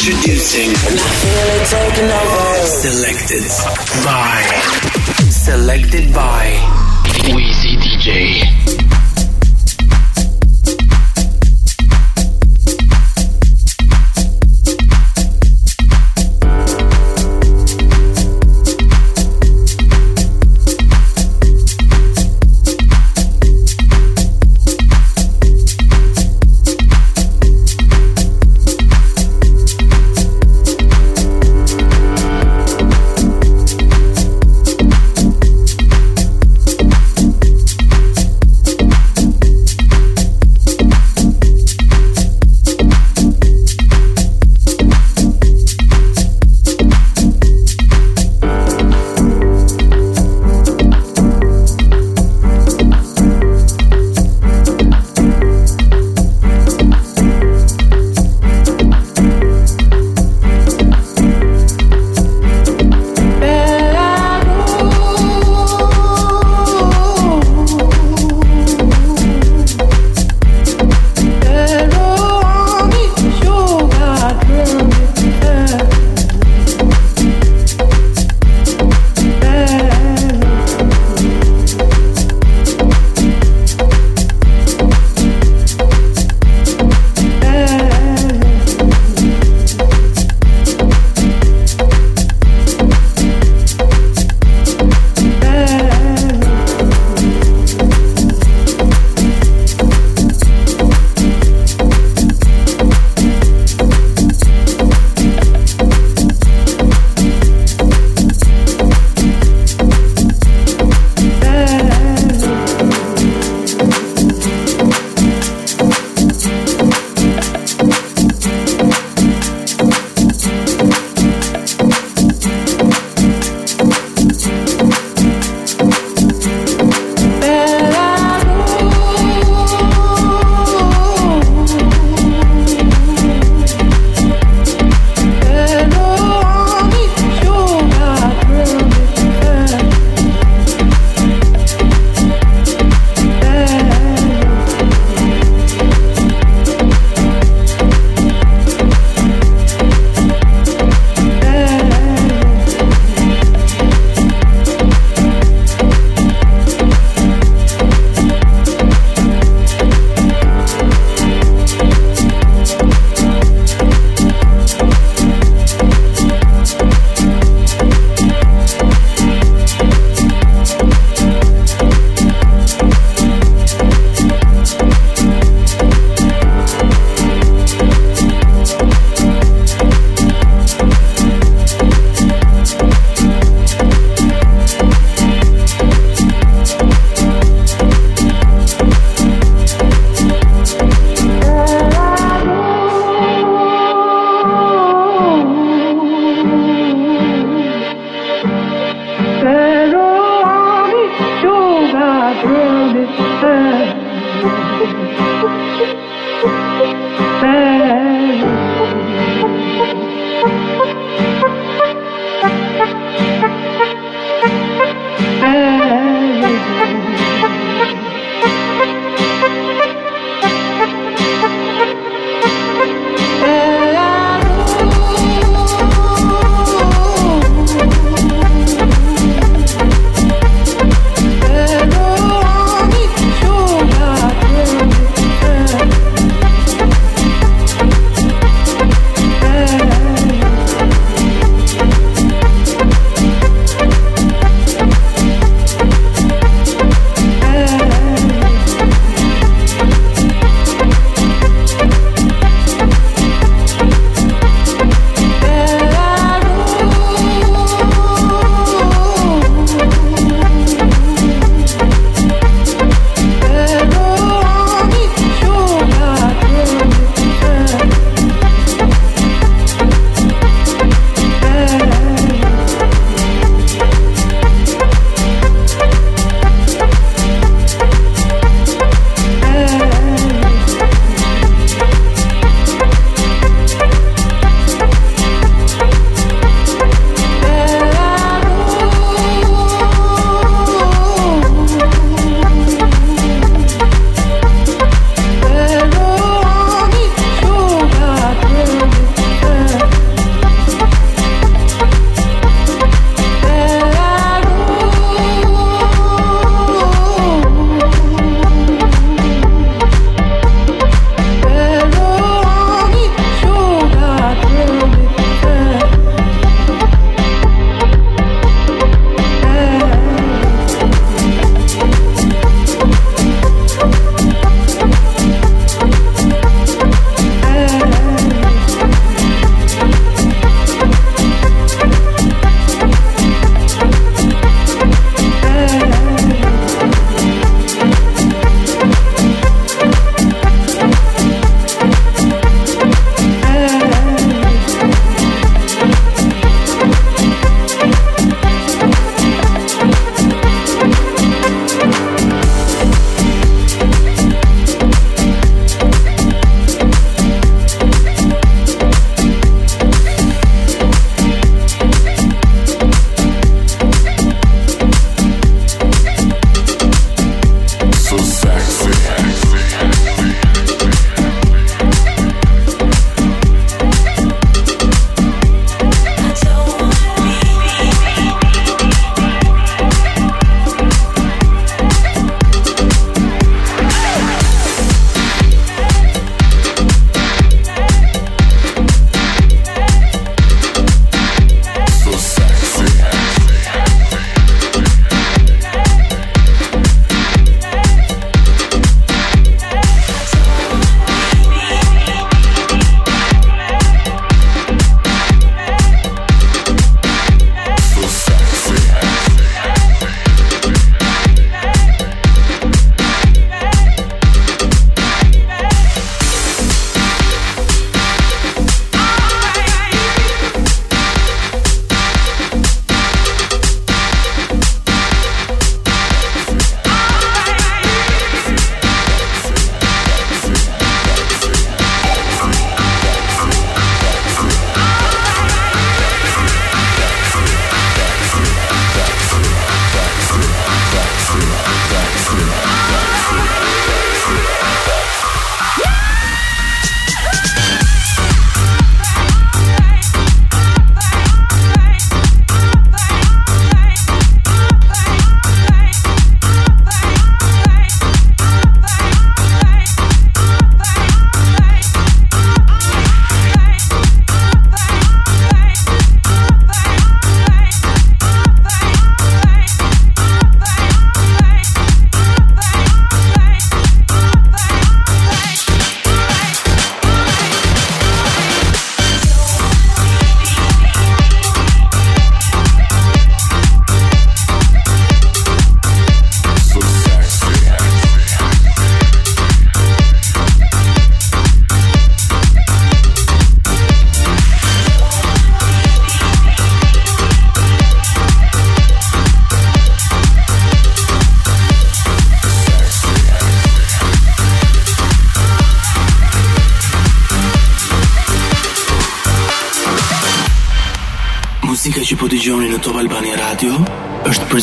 [0.00, 0.74] Introducing.
[2.64, 3.42] Selected
[4.02, 4.40] by.
[5.28, 6.56] Selected by.
[7.34, 8.99] Wheezy DJ.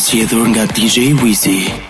[0.08, 1.87] zgjedhur nga DJ Wizy.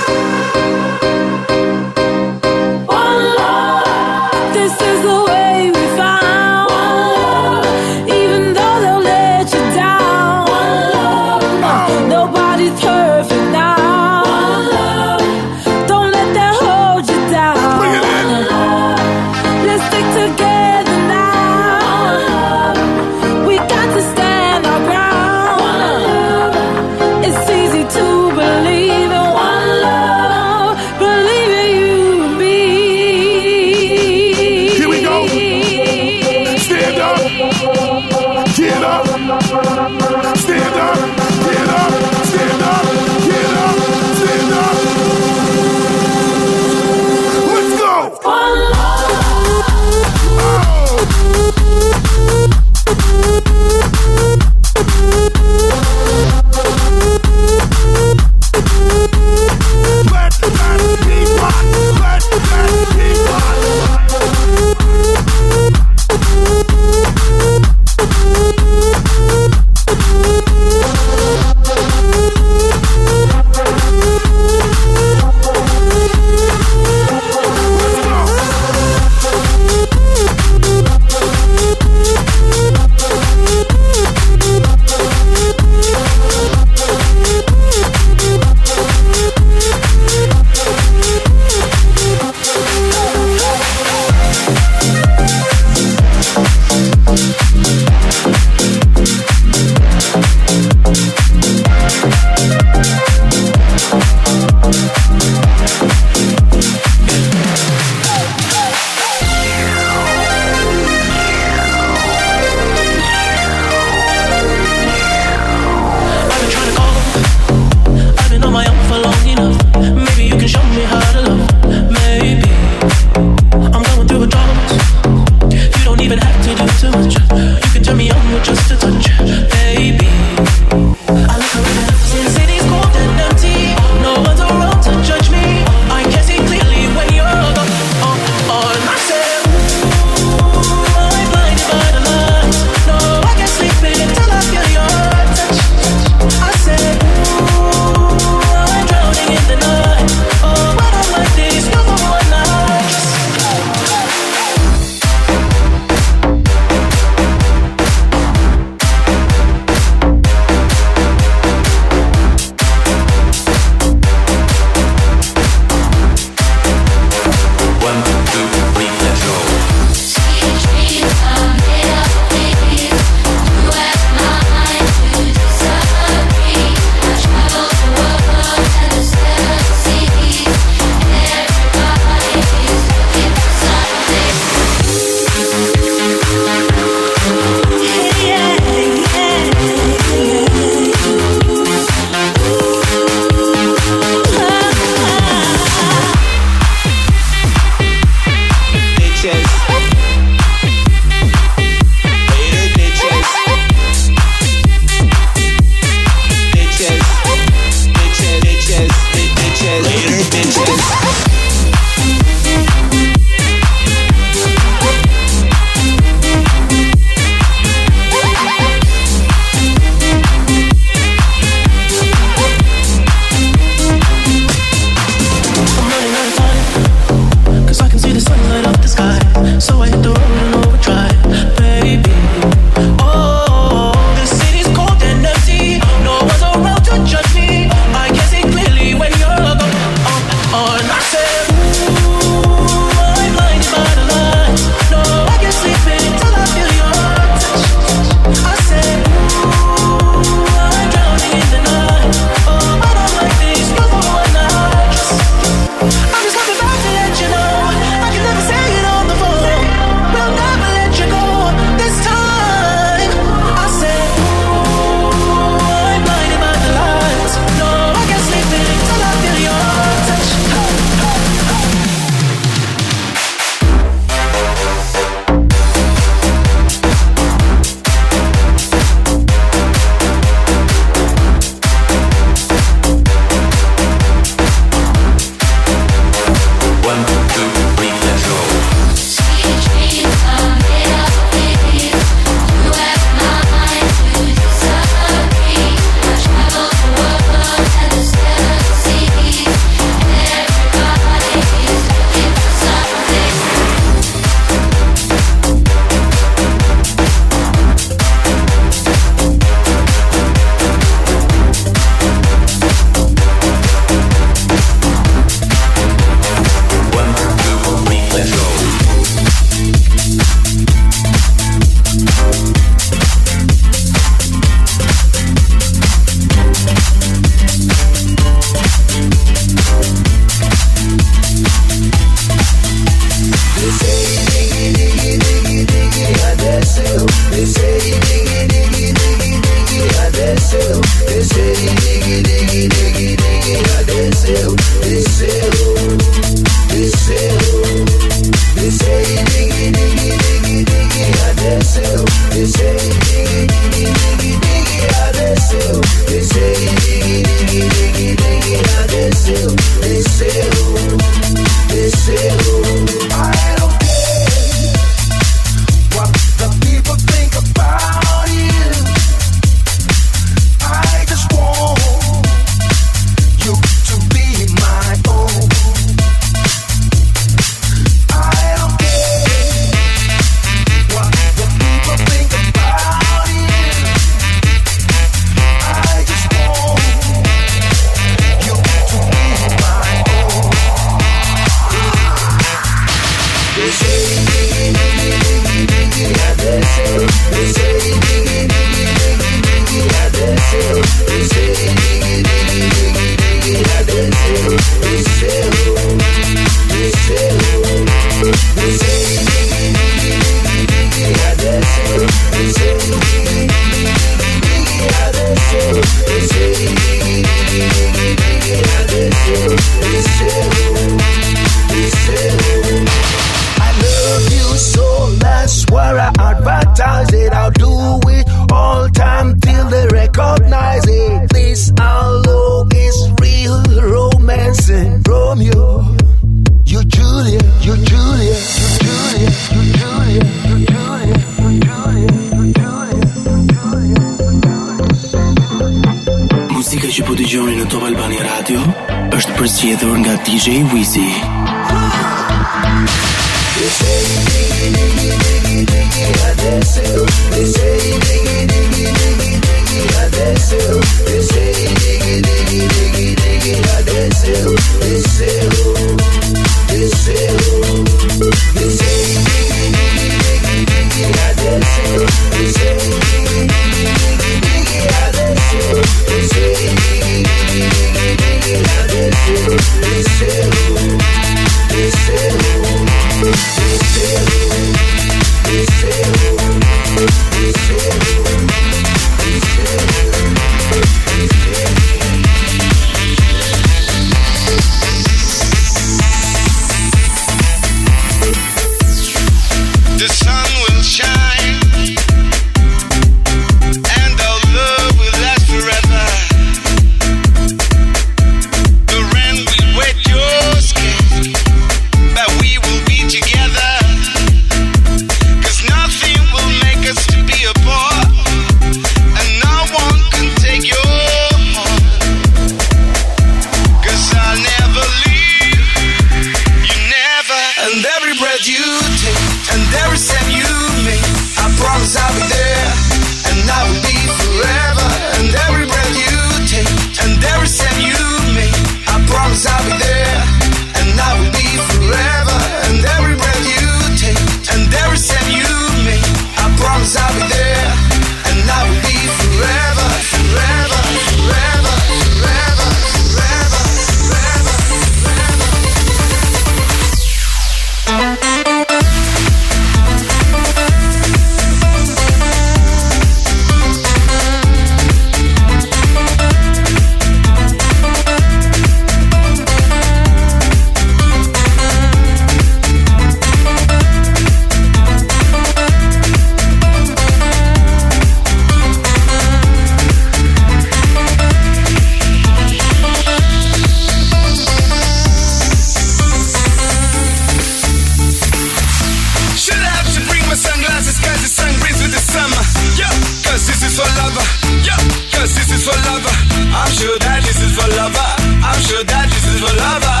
[596.64, 598.10] I'm sure that this is for lover.
[598.40, 600.00] I'm sure that this is for lover.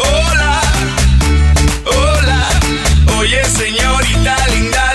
[0.00, 0.52] Hola,
[1.84, 3.20] hola.
[3.20, 4.91] Oye, señorita linda.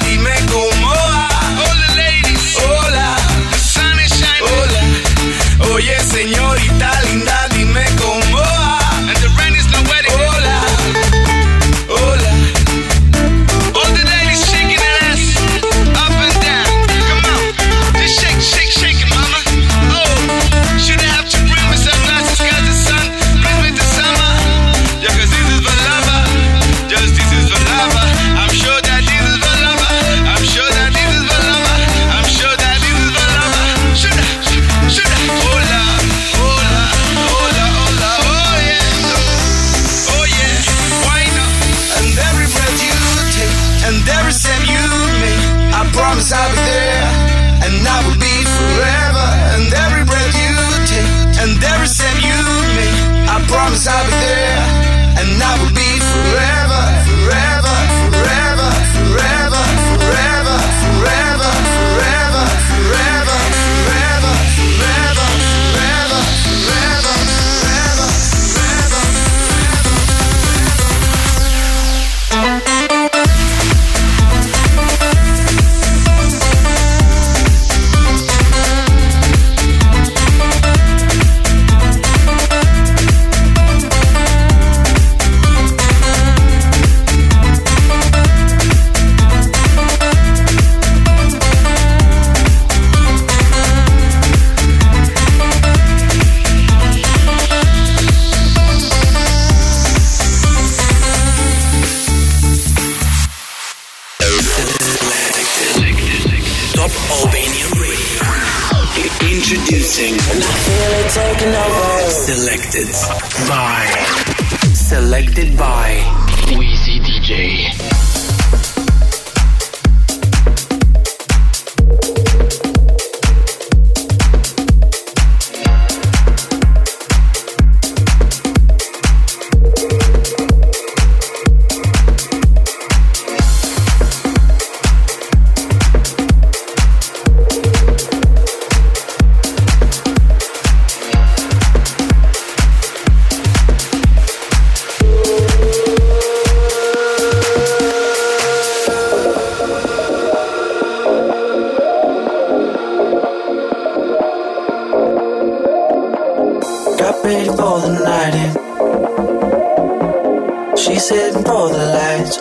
[160.78, 162.38] She said, for the lights.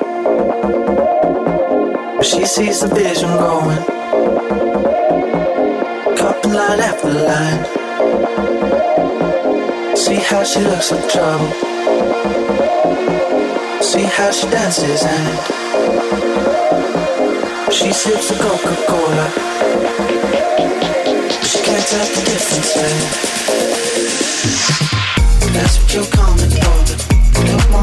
[2.29, 3.83] She sees the vision going.
[6.17, 7.65] Cupping line after line.
[9.97, 11.51] See how she looks in trouble.
[13.83, 15.39] See how she dances and
[17.73, 19.31] she sips a Coca Cola.
[21.43, 22.99] She can't tell the difference, man.
[25.55, 26.76] That's what you're coming for.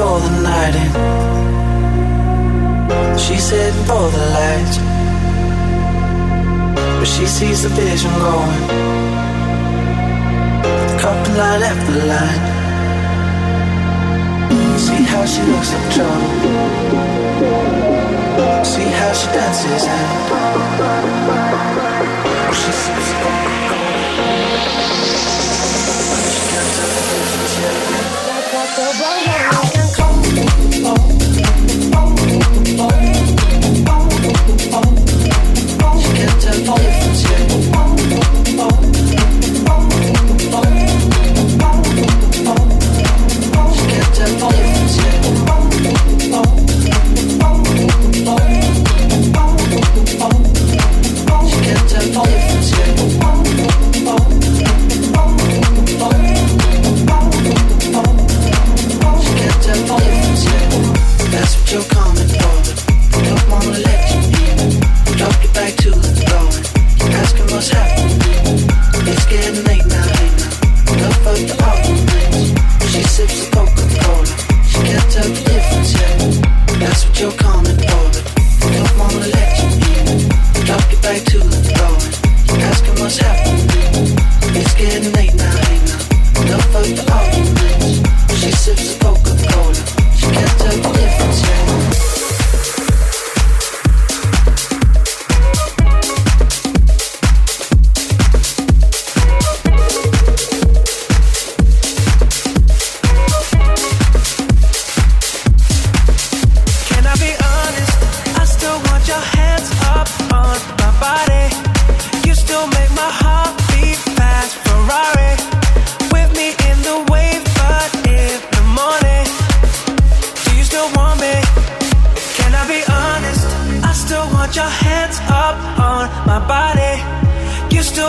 [0.00, 0.92] for the night in.
[3.22, 4.76] She's heading for the lights.
[6.98, 8.62] But she sees the vision going.
[11.02, 12.44] Couple line after line.
[14.84, 16.32] See how she looks in trouble.
[18.72, 20.10] See how she dances and
[22.60, 23.29] she sees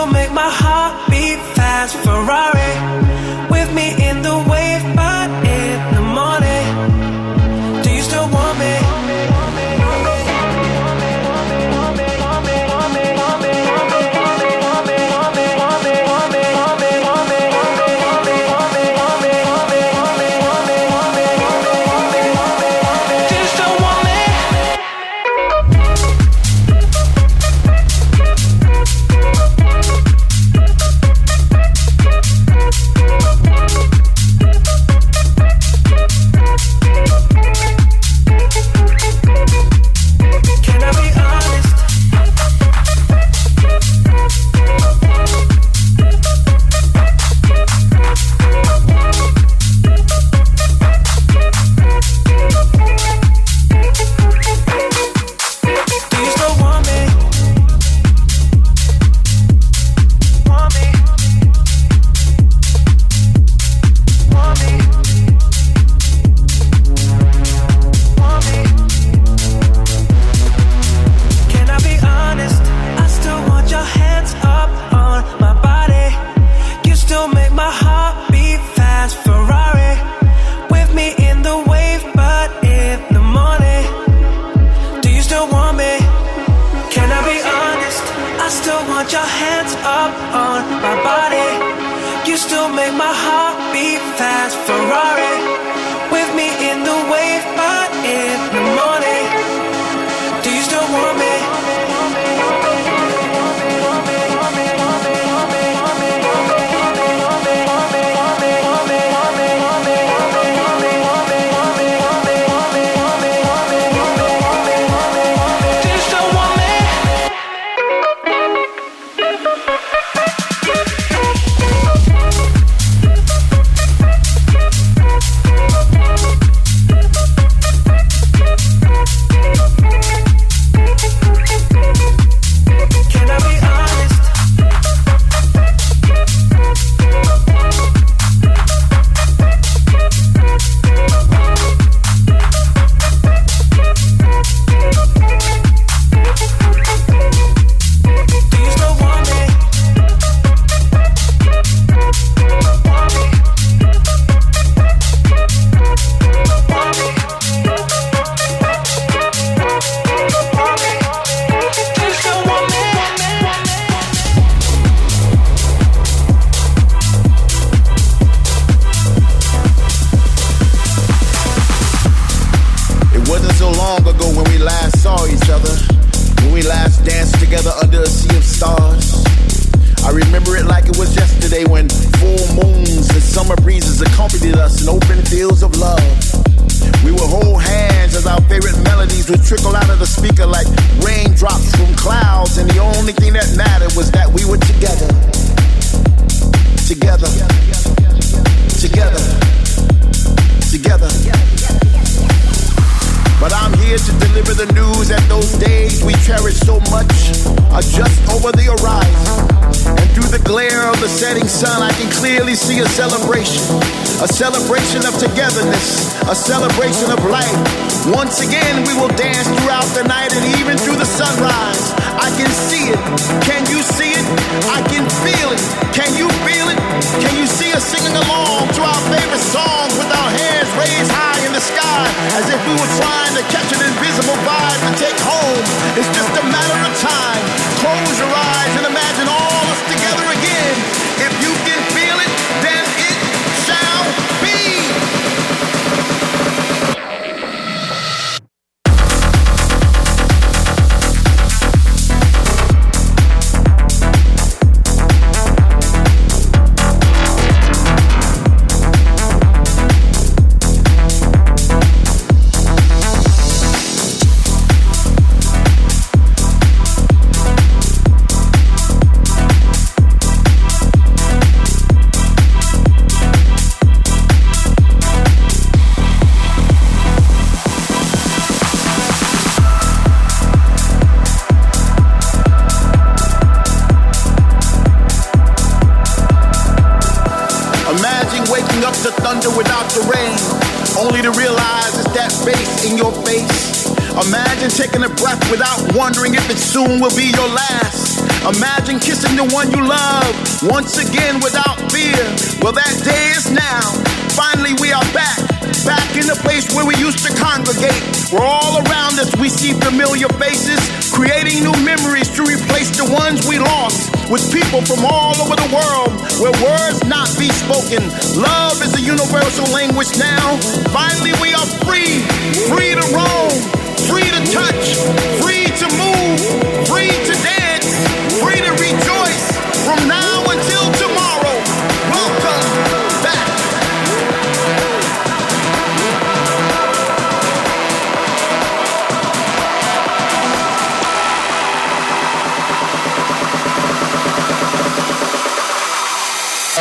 [0.06, 1.96] make my heart beat fast.
[2.04, 3.11] Ferrari.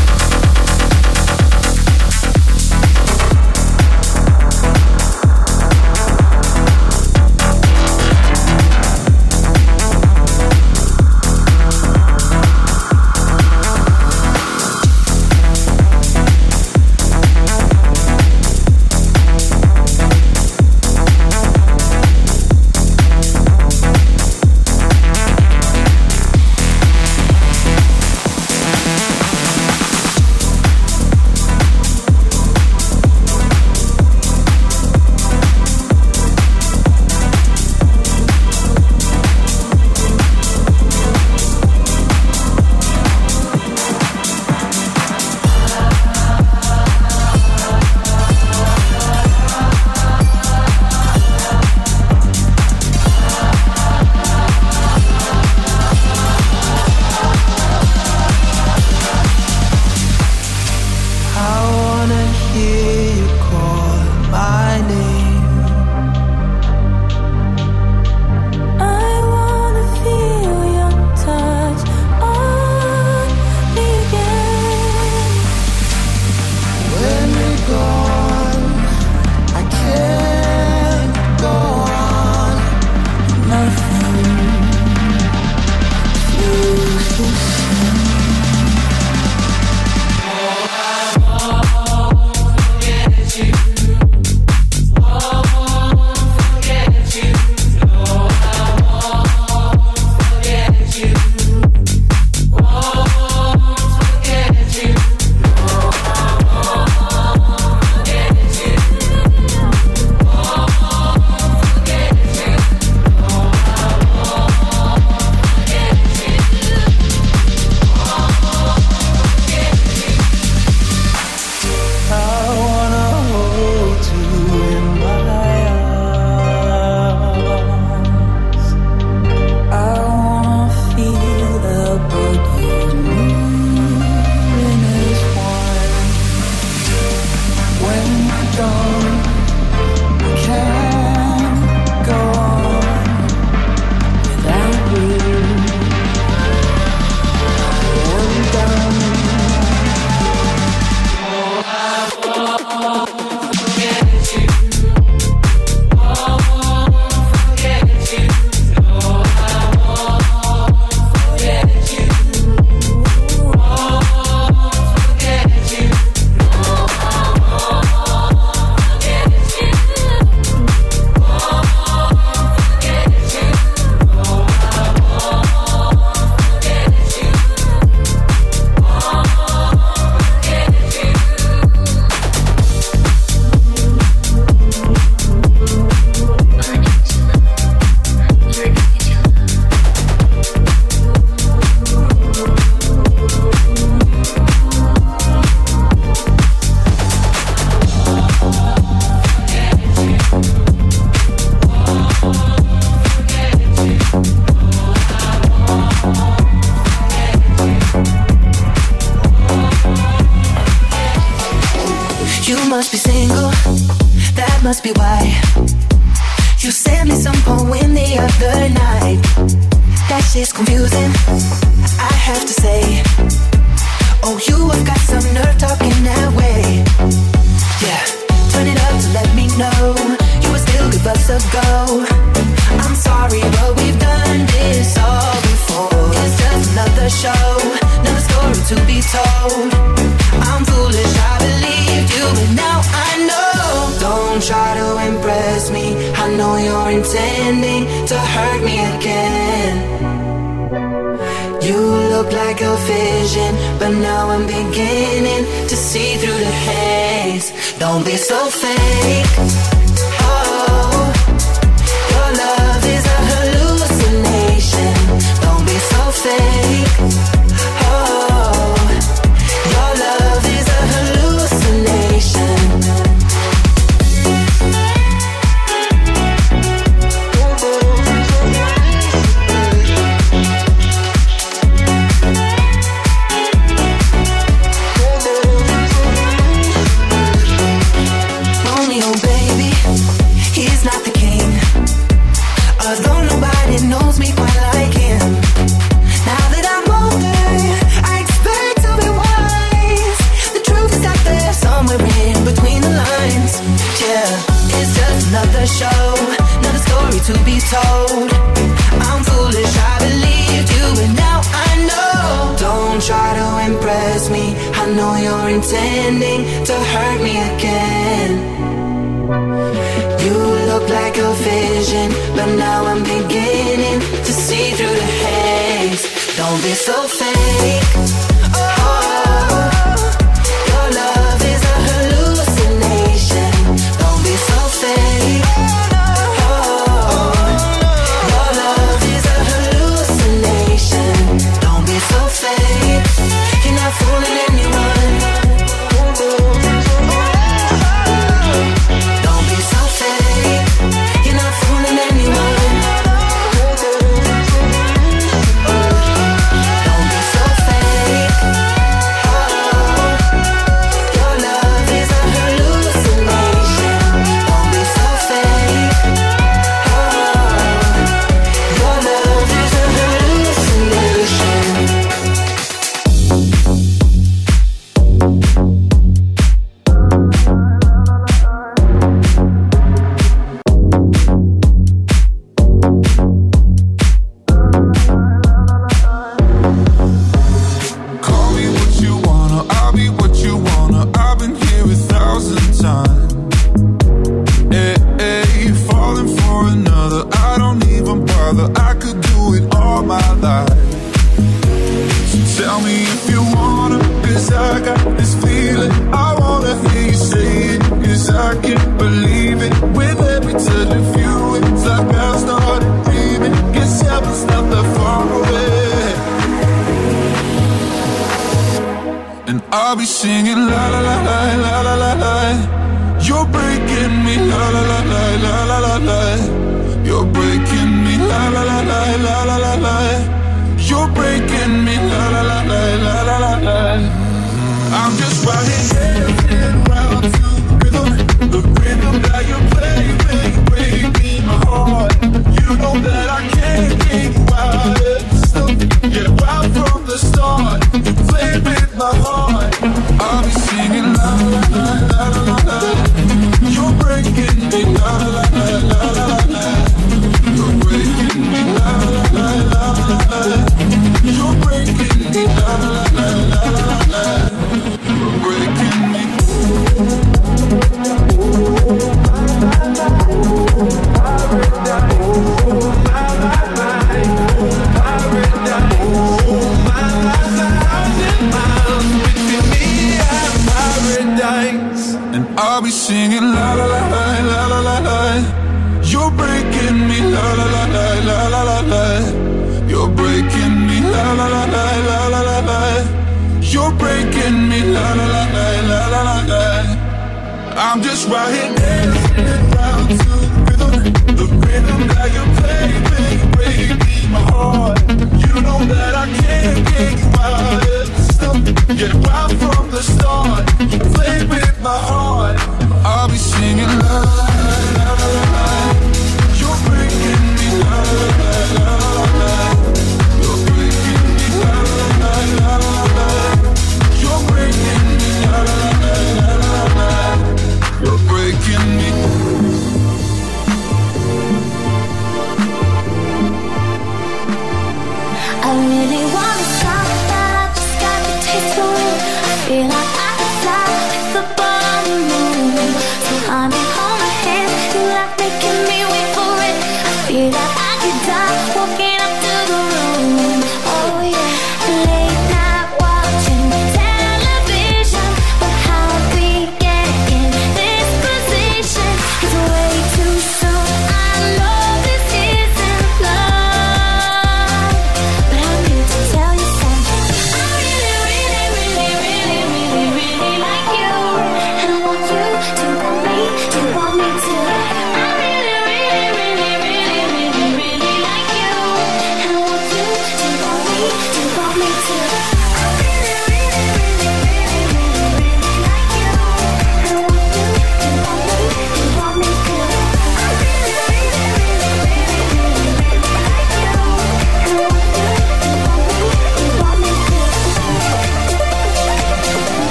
[539.71, 540.10] feel like